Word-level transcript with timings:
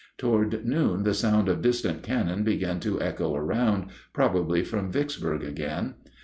Toward 0.17 0.65
noon 0.65 1.03
the 1.03 1.13
sound 1.13 1.47
of 1.47 1.61
distant 1.61 2.01
cannon 2.01 2.41
began 2.43 2.79
to 2.79 2.99
echo 2.99 3.35
around, 3.35 3.91
probably 4.13 4.63
from 4.63 4.91
Vicksburg 4.91 5.43
again. 5.43 5.93